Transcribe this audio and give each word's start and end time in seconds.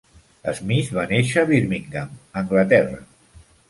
Smith 0.59 0.89
va 0.95 1.05
néixer 1.13 1.43
a 1.43 1.51
Birmingham, 1.53 2.19
Anglaterra. 2.45 3.03